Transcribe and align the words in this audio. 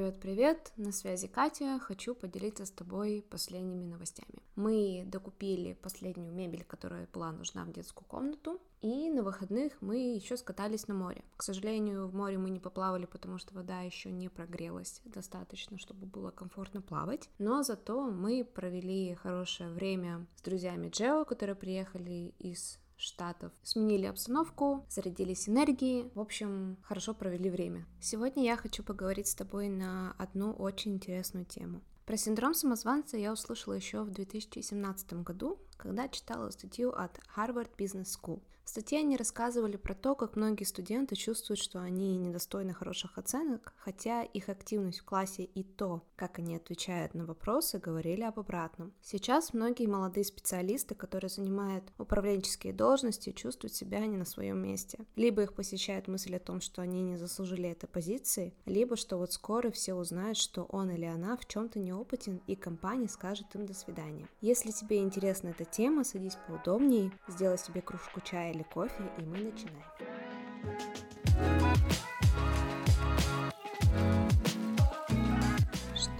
Привет-привет, 0.00 0.72
на 0.78 0.92
связи 0.92 1.28
Катя, 1.28 1.78
хочу 1.78 2.14
поделиться 2.14 2.64
с 2.64 2.70
тобой 2.70 3.22
последними 3.28 3.84
новостями. 3.84 4.42
Мы 4.56 5.04
докупили 5.04 5.74
последнюю 5.74 6.32
мебель, 6.32 6.64
которая 6.64 7.06
была 7.12 7.30
нужна 7.32 7.66
в 7.66 7.72
детскую 7.74 8.08
комнату, 8.08 8.62
и 8.80 9.10
на 9.10 9.22
выходных 9.22 9.74
мы 9.82 10.14
еще 10.14 10.38
скатались 10.38 10.88
на 10.88 10.94
море. 10.94 11.22
К 11.36 11.42
сожалению, 11.42 12.08
в 12.08 12.14
море 12.14 12.38
мы 12.38 12.48
не 12.48 12.60
поплавали, 12.60 13.04
потому 13.04 13.36
что 13.36 13.52
вода 13.52 13.82
еще 13.82 14.10
не 14.10 14.30
прогрелась 14.30 15.02
достаточно, 15.04 15.76
чтобы 15.76 16.06
было 16.06 16.30
комфортно 16.30 16.80
плавать. 16.80 17.28
Но 17.38 17.62
зато 17.62 18.10
мы 18.10 18.42
провели 18.42 19.14
хорошее 19.16 19.68
время 19.68 20.26
с 20.36 20.40
друзьями 20.40 20.88
Джео, 20.88 21.26
которые 21.26 21.56
приехали 21.56 22.32
из 22.38 22.78
Штатов. 23.00 23.52
Сменили 23.62 24.06
обстановку, 24.06 24.84
зарядились 24.88 25.48
энергией, 25.48 26.10
в 26.14 26.20
общем, 26.20 26.76
хорошо 26.82 27.14
провели 27.14 27.50
время. 27.50 27.86
Сегодня 28.00 28.44
я 28.44 28.56
хочу 28.56 28.82
поговорить 28.82 29.28
с 29.28 29.34
тобой 29.34 29.68
на 29.68 30.14
одну 30.18 30.52
очень 30.52 30.94
интересную 30.94 31.46
тему. 31.46 31.80
Про 32.06 32.16
синдром 32.16 32.54
самозванца 32.54 33.16
я 33.16 33.32
услышала 33.32 33.74
еще 33.74 34.02
в 34.02 34.10
2017 34.10 35.12
году, 35.22 35.58
когда 35.80 36.08
читала 36.08 36.50
статью 36.50 36.90
от 36.92 37.18
Harvard 37.34 37.70
Business 37.76 38.08
School. 38.20 38.42
В 38.70 38.72
статье 38.72 39.00
они 39.00 39.16
рассказывали 39.16 39.76
про 39.76 39.94
то, 39.94 40.14
как 40.14 40.36
многие 40.36 40.62
студенты 40.62 41.16
чувствуют, 41.16 41.58
что 41.58 41.80
они 41.80 42.16
недостойны 42.18 42.72
хороших 42.72 43.18
оценок, 43.18 43.74
хотя 43.76 44.22
их 44.22 44.48
активность 44.48 45.00
в 45.00 45.04
классе 45.04 45.42
и 45.42 45.64
то, 45.64 46.04
как 46.14 46.38
они 46.38 46.54
отвечают 46.54 47.14
на 47.14 47.24
вопросы, 47.24 47.80
говорили 47.80 48.22
об 48.22 48.38
обратном. 48.38 48.92
Сейчас 49.02 49.54
многие 49.54 49.88
молодые 49.88 50.24
специалисты, 50.24 50.94
которые 50.94 51.30
занимают 51.30 51.82
управленческие 51.98 52.72
должности, 52.72 53.32
чувствуют 53.32 53.74
себя 53.74 54.06
не 54.06 54.16
на 54.16 54.24
своем 54.24 54.58
месте. 54.58 55.04
Либо 55.16 55.42
их 55.42 55.54
посещает 55.54 56.06
мысль 56.06 56.36
о 56.36 56.38
том, 56.38 56.60
что 56.60 56.80
они 56.80 57.02
не 57.02 57.16
заслужили 57.16 57.68
этой 57.68 57.88
позиции, 57.88 58.54
либо 58.66 58.94
что 58.94 59.16
вот 59.16 59.32
скоро 59.32 59.72
все 59.72 59.94
узнают, 59.94 60.36
что 60.36 60.62
он 60.64 60.90
или 60.90 61.06
она 61.06 61.36
в 61.36 61.44
чем-то 61.44 61.80
неопытен, 61.80 62.40
и 62.46 62.54
компания 62.54 63.08
скажет 63.08 63.52
им 63.56 63.66
до 63.66 63.74
свидания. 63.74 64.28
Если 64.40 64.70
тебе 64.70 64.98
интересна 64.98 65.48
эта 65.48 65.64
тема, 65.70 66.04
садись 66.04 66.36
поудобнее, 66.46 67.12
сделай 67.28 67.58
себе 67.58 67.80
кружку 67.80 68.20
чая 68.20 68.52
или 68.52 68.62
кофе, 68.62 69.10
и 69.18 69.22
мы 69.22 69.38
начинаем. 69.38 69.84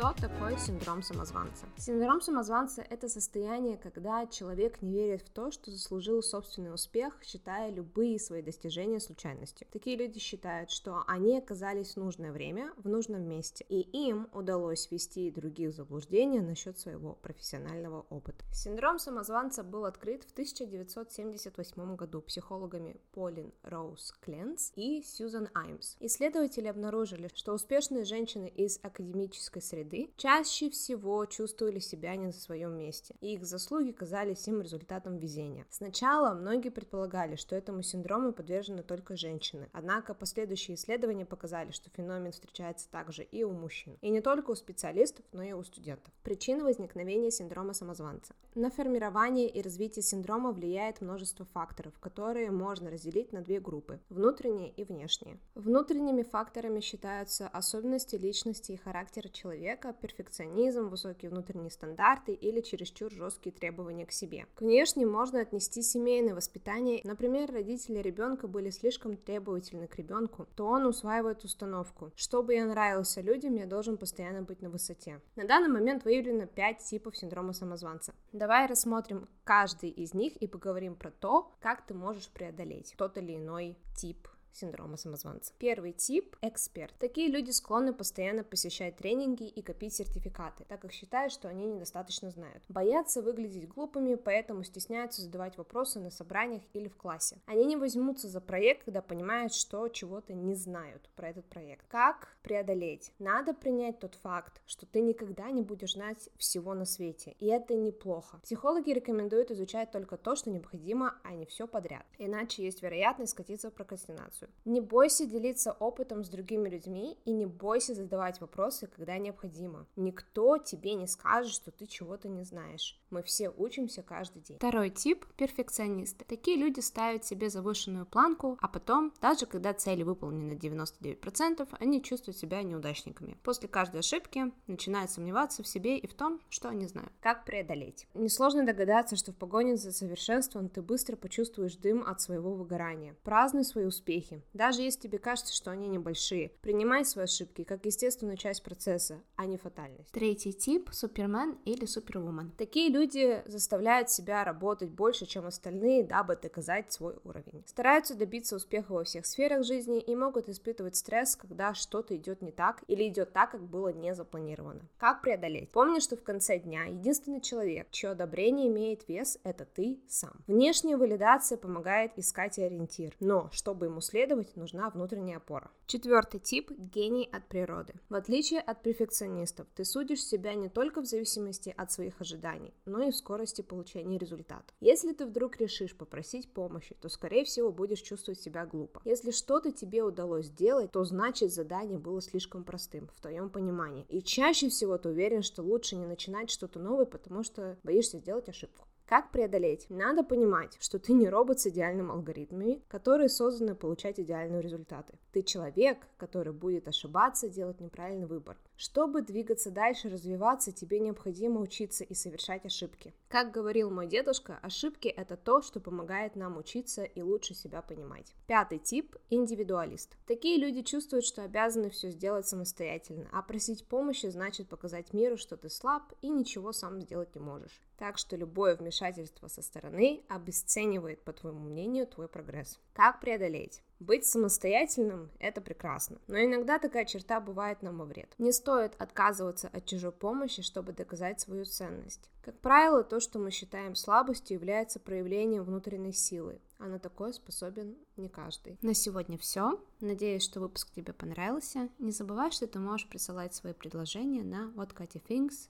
Что 0.01 0.15
такое 0.19 0.57
синдром 0.57 1.03
самозванца? 1.03 1.67
Синдром 1.77 2.23
самозванца– 2.23 2.81
это 2.89 3.07
состояние, 3.11 3.77
когда 3.77 4.27
человек 4.27 4.81
не 4.81 4.95
верит 4.95 5.21
в 5.21 5.29
то, 5.29 5.51
что 5.51 5.71
заслужил 5.71 6.23
собственный 6.23 6.73
успех, 6.73 7.19
считая 7.23 7.71
любые 7.71 8.19
свои 8.19 8.41
достижения 8.41 8.99
случайностью. 8.99 9.67
Такие 9.71 9.99
люди 9.99 10.19
считают, 10.19 10.71
что 10.71 11.05
они 11.07 11.37
оказались 11.37 11.97
в 11.97 11.97
нужное 11.99 12.33
время, 12.33 12.73
в 12.79 12.89
нужном 12.89 13.29
месте, 13.29 13.67
и 13.69 13.81
им 14.09 14.31
удалось 14.33 14.91
ввести 14.91 15.31
других 15.31 15.73
в 15.73 15.77
заблуждение 15.77 16.41
насчет 16.41 16.79
своего 16.79 17.13
профессионального 17.13 18.07
опыта. 18.09 18.43
Синдром 18.55 18.99
самозванца 18.99 19.63
был 19.63 19.85
открыт 19.85 20.25
в 20.25 20.33
1978 20.33 21.97
году 21.97 22.23
психологами 22.23 22.97
Полин 23.13 23.53
Роуз 23.65 24.15
Кленс 24.23 24.73
и 24.77 25.03
Сьюзан 25.03 25.51
Аймс. 25.53 25.97
Исследователи 26.01 26.69
обнаружили, 26.69 27.29
что 27.35 27.53
успешные 27.53 28.05
женщины 28.05 28.47
из 28.47 28.81
академической 28.83 29.61
среды 29.61 29.90
среды 29.91 30.11
чаще 30.17 30.71
всего 30.71 31.25
чувствовали 31.27 31.79
себя 31.79 32.17
не 32.17 32.27
на 32.27 32.33
своем 32.33 32.77
месте, 32.77 33.15
и 33.21 33.35
их 33.35 33.45
заслуги 33.45 33.91
казались 33.91 34.47
им 34.49 34.63
результатом 34.63 35.17
везения. 35.17 35.67
Сначала 35.71 36.35
многие 36.35 36.71
предполагали, 36.71 37.37
что 37.37 37.57
этому 37.57 37.83
синдрому 37.83 38.33
подвержены 38.33 38.83
только 38.83 39.17
женщины, 39.17 39.69
однако 39.73 40.15
последующие 40.15 40.77
исследования 40.77 41.27
показали, 41.27 41.71
что 41.73 41.91
феномен 41.91 42.33
встречается 42.33 42.89
также 42.91 43.23
и 43.23 43.45
у 43.45 43.53
мужчин, 43.53 43.97
и 44.01 44.11
не 44.11 44.21
только 44.21 44.51
у 44.51 44.55
специалистов, 44.55 45.25
но 45.33 45.43
и 45.43 45.53
у 45.53 45.63
студентов. 45.63 46.13
Причины 46.23 46.65
возникновения 46.65 47.31
синдрома 47.31 47.73
самозванца. 47.73 48.35
На 48.55 48.71
формирование 48.71 49.49
и 49.49 49.63
развитие 49.63 50.03
синдрома 50.03 50.53
влияет 50.53 51.01
множество 51.01 51.45
факторов, 51.47 51.99
которые 52.01 52.51
можно 52.51 52.91
разделить 52.91 53.33
на 53.33 53.43
две 53.43 53.61
группы– 53.61 54.01
внутренние 54.09 54.71
и 54.71 54.85
внешние. 54.85 55.39
Внутренними 55.55 56.23
факторами 56.23 56.81
считаются 56.81 57.49
особенности 57.49 58.17
личности 58.17 58.73
и 58.73 58.77
характера 58.77 59.29
человека, 59.29 59.80
человека, 59.81 59.93
перфекционизм, 60.01 60.89
высокие 60.89 61.31
внутренние 61.31 61.71
стандарты 61.71 62.33
или 62.33 62.61
чересчур 62.61 63.11
жесткие 63.13 63.53
требования 63.53 64.07
к 64.07 64.13
себе. 64.13 64.47
К 64.55 64.63
внешним 64.63 65.11
можно 65.11 65.41
отнести 65.41 65.83
семейное 65.83 66.35
воспитание. 66.35 67.01
Например, 67.05 67.51
родители 67.51 67.99
ребенка 67.99 68.49
были 68.49 68.71
слишком 68.71 69.17
требовательны 69.17 69.87
к 69.87 69.97
ребенку, 69.97 70.47
то 70.57 70.67
он 70.67 70.87
усваивает 70.87 71.45
установку. 71.45 72.13
Чтобы 72.17 72.55
я 72.55 72.65
нравился 72.67 73.21
людям, 73.21 73.55
я 73.55 73.67
должен 73.67 73.97
постоянно 73.97 74.43
быть 74.43 74.63
на 74.63 74.71
высоте. 74.71 75.21
На 75.37 75.47
данный 75.47 75.69
момент 75.69 76.05
выявлено 76.05 76.47
5 76.47 76.79
типов 76.79 77.17
синдрома 77.17 77.53
самозванца. 77.53 78.15
Давай 78.33 78.67
рассмотрим 78.67 79.29
каждый 79.45 79.91
из 79.91 80.15
них 80.15 80.37
и 80.37 80.47
поговорим 80.47 80.95
про 80.95 81.11
то, 81.11 81.53
как 81.61 81.87
ты 81.87 81.95
можешь 81.95 82.29
преодолеть 82.29 82.95
тот 82.97 83.19
или 83.19 83.37
иной 83.37 83.77
тип 83.97 84.29
синдрома 84.53 84.97
самозванца. 84.97 85.53
Первый 85.59 85.93
тип– 85.93 86.37
эксперт. 86.43 86.95
Такие 86.99 87.29
люди 87.29 87.51
склонны 87.51 87.93
постоянно 87.93 88.45
посещать 88.45 88.97
тренинги 88.97 89.45
и 89.45 89.63
копить 89.63 89.95
сертификаты, 89.95 90.65
так 90.65 90.81
как 90.81 90.93
считают, 90.93 91.33
что 91.33 91.49
они 91.49 91.67
недостаточно 91.67 92.31
знают. 92.31 92.63
Боятся 92.69 93.23
выглядеть 93.23 93.69
глупыми, 93.69 94.15
поэтому 94.15 94.65
стесняются 94.65 95.23
задавать 95.23 95.57
вопросы 95.59 96.01
на 96.01 96.11
собраниях 96.11 96.63
или 96.73 96.89
в 96.89 96.97
классе. 96.97 97.41
Они 97.47 97.65
не 97.65 97.77
возьмутся 97.77 98.29
за 98.29 98.41
проект, 98.41 98.85
когда 98.85 99.03
понимают, 99.03 99.55
что 99.55 99.89
чего-то 99.89 100.33
не 100.33 100.55
знают 100.55 101.09
про 101.17 101.29
этот 101.29 101.47
проект. 101.47 101.87
Как 101.89 102.29
преодолеть? 102.43 103.13
Надо 103.19 103.55
принять 103.55 103.99
тот 103.99 104.15
факт, 104.17 104.61
что 104.67 104.87
ты 104.87 105.01
никогда 105.01 105.51
не 105.51 105.63
будешь 105.63 105.95
знать 105.95 106.29
всего 106.37 106.75
на 106.75 106.85
свете, 106.85 107.37
и 107.39 107.47
это 107.47 107.75
неплохо. 107.75 108.39
Психологи 108.43 108.91
рекомендуют 108.91 109.51
изучать 109.51 109.91
только 109.91 110.17
то, 110.17 110.37
что 110.37 110.51
необходимо, 110.51 111.19
а 111.23 111.35
не 111.35 111.47
все 111.47 111.67
подряд. 111.67 112.07
Иначе 112.19 112.65
есть 112.65 112.83
вероятность 112.83 113.33
скатиться 113.33 113.71
в 113.71 113.75
прокрастинацию 113.75 114.40
информацию. 114.41 114.51
Не 114.65 114.81
бойся 114.81 115.27
делиться 115.27 115.73
опытом 115.73 116.25
с 116.25 116.29
другими 116.29 116.69
людьми 116.69 117.19
и 117.25 117.33
не 117.33 117.47
бойся 117.47 117.95
задавать 117.95 118.41
вопросы, 118.41 118.87
когда 118.87 119.19
необходимо. 119.19 119.87
Никто 119.97 120.59
тебе 120.59 120.95
не 120.95 121.07
скажет, 121.07 121.53
что 121.53 121.71
ты 121.71 121.87
чего-то 121.87 122.29
не 122.29 122.45
знаешь. 122.45 123.01
Мы 123.11 123.23
все 123.23 123.51
учимся 123.51 124.03
каждый 124.03 124.43
день. 124.43 124.57
Второй 124.57 124.91
тип– 124.91 125.27
перфекционисты. 125.37 126.25
Такие 126.25 126.57
люди 126.57 126.81
ставят 126.81 127.25
себе 127.25 127.51
завышенную 127.51 128.07
планку, 128.07 128.59
а 128.61 128.69
потом, 128.69 129.13
даже 129.21 129.47
когда 129.47 129.73
цели 129.73 130.03
выполнены 130.03 130.55
на 130.55 130.59
99%, 130.59 131.69
они 131.81 132.03
чувствуют 132.03 132.37
себя 132.39 132.63
неудачниками. 132.63 133.39
После 133.43 133.69
каждой 133.69 134.01
ошибки 134.01 134.53
начинают 134.67 135.11
сомневаться 135.11 135.63
в 135.63 135.67
себе 135.69 135.99
и 135.99 136.07
в 136.07 136.15
том, 136.15 136.41
что 136.49 136.69
они 136.69 136.87
знают. 136.87 137.13
Как 137.21 137.45
преодолеть? 137.45 138.07
Несложно 138.15 138.65
догадаться, 138.65 139.17
что 139.17 139.33
в 139.33 139.37
погоне 139.37 139.77
за 139.77 139.93
совершенством 139.93 140.69
ты 140.69 140.83
быстро 140.83 141.17
почувствуешь 141.17 141.77
дым 141.77 142.05
от 142.07 142.21
своего 142.21 142.55
выгорания. 142.55 143.17
Празднуй 143.23 143.65
свои 143.65 143.85
успехи, 143.91 144.30
успехи, 144.31 144.43
даже 144.53 144.83
если 144.83 145.01
тебе 145.01 145.19
кажется, 145.19 145.55
что 145.55 145.71
они 145.71 145.89
небольшие. 145.89 146.53
Принимай 146.63 147.05
свои 147.05 147.25
ошибки 147.25 147.65
как 147.65 147.85
естественную 147.85 148.37
часть 148.37 148.63
процесса, 148.63 149.21
а 149.37 149.47
не 149.47 149.57
фатальность. 149.57 150.11
Третий 150.13 150.53
тип– 150.53 150.91
супермен 150.93 151.59
или 151.65 151.85
супервумен. 151.85 152.53
Такие 152.57 152.91
люди 152.91 153.43
заставляют 153.47 154.11
себя 154.11 154.45
работать 154.45 154.91
больше, 154.91 155.27
чем 155.27 155.47
остальные, 155.47 156.05
дабы 156.05 156.37
доказать 156.37 156.93
свой 156.93 157.17
уровень. 157.25 157.63
Стараются 157.67 158.15
добиться 158.15 158.57
успеха 158.57 158.93
во 158.93 159.05
всех 159.05 159.27
сферах 159.27 159.65
жизни 159.65 160.01
и 160.01 160.17
могут 160.17 160.49
испытывать 160.49 160.97
стресс, 160.97 161.37
когда 161.37 161.75
что-то 161.75 162.17
идет 162.17 162.43
не 162.43 162.53
так 162.53 162.83
или 162.89 163.09
идет 163.09 163.33
так, 163.33 163.53
как 163.53 163.63
было 163.63 163.93
не 163.93 164.15
запланировано. 164.15 164.83
Как 164.99 165.23
преодолеть? 165.23 165.71
Помни, 165.71 166.01
что 166.01 166.17
в 166.17 166.23
конце 166.23 166.59
дня 166.59 166.85
единственный 166.85 167.41
человек, 167.41 167.89
чье 167.91 168.11
одобрение 168.11 168.69
имеет 168.69 169.09
вес, 169.09 169.39
это 169.45 169.65
ты 169.65 170.01
сам. 170.09 170.33
Внешняя 170.47 170.97
валидация 170.97 171.59
помогает 171.59 172.13
искать 172.17 172.59
ориентир, 172.59 173.15
но 173.21 173.49
чтобы 173.53 173.87
ему 173.87 174.01
следовать, 174.01 174.20
следовать, 174.21 174.55
нужна 174.55 174.91
внутренняя 174.91 175.39
опора. 175.39 175.71
Четвертый 175.87 176.41
тип– 176.41 176.71
гений 176.79 177.27
от 177.33 177.47
природы. 177.49 177.95
В 178.11 178.15
отличие 178.15 178.61
от 178.61 178.83
перфекционистов, 178.83 179.67
ты 179.75 179.85
судишь 179.87 180.23
себя 180.23 180.55
не 180.55 180.69
только 180.69 181.01
в 181.01 181.07
зависимости 181.07 181.73
от 181.75 181.91
своих 181.91 182.21
ожиданий, 182.21 182.75
но 182.85 183.03
и 183.03 183.11
в 183.11 183.17
скорости 183.17 183.63
получения 183.63 184.19
результатов. 184.19 184.75
Если 184.81 185.15
ты 185.15 185.25
вдруг 185.25 185.57
решишь 185.57 185.97
попросить 185.97 186.53
помощи, 186.53 186.95
то, 187.01 187.09
скорее 187.09 187.45
всего, 187.45 187.73
будешь 187.73 188.03
чувствовать 188.03 188.41
себя 188.41 188.67
глупо. 188.67 189.01
Если 189.07 189.31
что-то 189.31 189.73
тебе 189.73 190.03
удалось 190.03 190.47
сделать, 190.47 190.93
то 190.93 191.03
значит 191.05 191.51
задание 191.51 191.99
было 191.99 192.21
слишком 192.21 192.63
простым, 192.63 193.09
в 193.17 193.23
твоем 193.23 193.49
понимании. 193.49 194.05
И 194.11 194.23
чаще 194.23 194.69
всего 194.69 194.99
ты 194.99 195.09
уверен, 195.09 195.43
что 195.43 195.63
лучше 195.63 195.97
не 195.97 196.07
начинать 196.07 196.51
что-то 196.51 196.79
новое, 196.79 197.07
потому 197.07 197.43
что 197.43 197.79
боишься 197.85 198.19
сделать 198.19 198.51
ошибку. 198.51 198.87
Как 199.11 199.33
преодолеть? 199.33 199.87
Надо 199.89 200.23
понимать, 200.23 200.77
что 200.79 201.01
ты 201.01 201.13
не 201.15 201.29
робот 201.29 201.59
с 201.59 201.67
идеальными 201.67 202.13
алгоритмами, 202.13 202.81
которые 202.87 203.29
созданы 203.29 203.75
получать 203.75 204.21
идеальные 204.21 204.63
результаты. 204.63 205.19
Ты 205.33 205.43
человек, 205.43 206.07
который 206.17 206.53
будет 206.53 206.89
ошибаться, 206.89 207.49
делать 207.49 207.81
неправильный 207.81 208.27
выбор. 208.27 208.59
Чтобы 208.77 209.23
двигаться 209.23 209.71
дальше, 209.71 210.09
развиваться, 210.09 210.73
тебе 210.73 210.99
необходимо 210.99 211.61
учиться 211.61 212.03
и 212.03 212.15
совершать 212.15 212.65
ошибки. 212.67 213.15
Как 213.29 213.53
говорил 213.53 213.91
мой 213.91 214.07
дедушка, 214.07 214.59
ошибки– 214.63 215.09
это 215.09 215.37
то, 215.37 215.63
что 215.63 215.79
помогает 215.79 216.35
нам 216.35 216.57
учиться 216.57 217.05
и 217.05 217.23
лучше 217.23 217.55
себя 217.55 217.81
понимать. 217.83 218.35
Пятый 218.47 218.79
тип– 218.79 219.17
индивидуалист. 219.31 220.17
Такие 220.27 220.59
люди 220.59 220.83
чувствуют, 220.83 221.25
что 221.25 221.43
обязаны 221.43 221.91
все 221.91 222.11
сделать 222.11 222.49
самостоятельно, 222.49 223.29
а 223.33 223.43
просить 223.43 223.87
помощи 223.87 224.27
значит 224.27 224.69
показать 224.69 225.13
миру, 225.13 225.37
что 225.37 225.57
ты 225.57 225.71
слаб 225.71 226.13
и 226.23 226.29
ничего 226.29 226.73
сам 226.73 227.01
сделать 227.01 227.35
не 227.35 227.41
можешь. 227.41 227.81
Так 227.99 228.19
что 228.19 228.35
любое 228.35 228.75
вмешательство 228.75 229.49
со 229.49 229.63
стороны 229.63 230.23
обесценивает, 230.29 231.23
по 231.23 231.33
твоему 231.33 231.61
мнению, 231.61 232.07
твой 232.07 232.29
прогресс. 232.29 232.81
Как 232.95 233.21
преодолеть? 233.21 233.83
Быть 234.01 234.25
самостоятельным– 234.25 235.31
это 235.39 235.61
прекрасно, 235.61 236.17
но 236.27 236.39
иногда 236.43 236.79
такая 236.79 237.05
черта 237.05 237.39
бывает 237.39 237.83
нам 237.83 237.99
во 237.99 238.07
вред. 238.07 238.35
Не 238.39 238.51
стоит 238.51 238.95
отказываться 238.99 239.69
от 239.69 239.85
чужой 239.85 240.11
помощи, 240.11 240.63
чтобы 240.63 240.95
доказать 240.95 241.39
свою 241.39 241.67
ценность. 241.67 242.31
Как 242.43 242.59
правило, 242.59 243.05
то, 243.05 243.21
что 243.21 243.39
мы 243.39 243.51
считаем 243.51 243.95
слабостью, 243.95 244.57
является 244.57 244.99
проявлением 244.99 245.65
внутренней 245.65 246.13
силы, 246.13 246.61
а 246.79 246.87
на 246.87 246.99
такое 246.99 247.33
способен 247.33 247.97
не 248.17 248.29
каждый. 248.29 248.79
На 248.81 248.95
сегодня 248.95 249.37
все. 249.37 249.79
Надеюсь, 250.01 250.43
что 250.43 250.61
выпуск 250.61 250.91
тебе 250.91 251.13
понравился. 251.13 251.91
Не 251.99 252.13
забывай, 252.13 252.51
что 252.51 252.67
ты 252.67 252.79
можешь 252.79 253.09
присылать 253.09 253.55
свои 253.55 253.75
предложения 253.75 254.43
на 254.43 254.73
whatkatyathings 254.75 255.69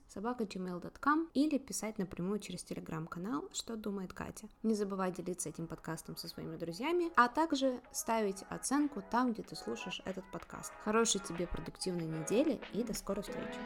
или 1.33 1.57
писать 1.57 1.97
напрямую 1.97 2.39
через 2.39 2.63
телеграм-канал 2.63 3.49
«Что 3.51 3.75
думает 3.75 4.13
Катя». 4.13 4.47
Не 4.63 4.73
забывай 4.73 5.11
делиться 5.11 5.49
этим 5.49 5.67
подкастом 5.67 6.15
со 6.15 6.29
своими 6.29 6.55
друзьями, 6.55 7.11
а 7.17 7.27
также 7.27 7.81
ставить 7.91 8.43
оценку 8.49 9.03
там, 9.11 9.33
где 9.33 9.43
ты 9.43 9.55
слушаешь 9.55 10.01
этот 10.05 10.23
подкаст. 10.31 10.71
Хорошей 10.85 11.19
тебе 11.19 11.47
продуктивной 11.47 12.05
недели 12.05 12.61
и 12.73 12.83
до 12.83 12.93
скорой 12.93 13.23
встречи! 13.23 13.59